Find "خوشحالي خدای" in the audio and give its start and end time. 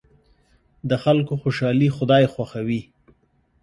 1.41-2.23